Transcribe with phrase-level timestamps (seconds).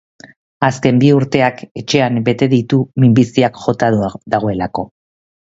[0.67, 3.93] Azken bi urteak etxean bete ditu, minbiziak jota
[4.37, 4.91] dagoelako.